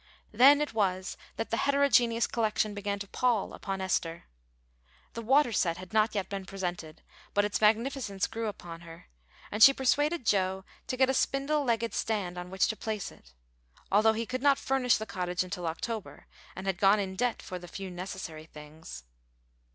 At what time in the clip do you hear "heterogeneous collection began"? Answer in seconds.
1.57-2.97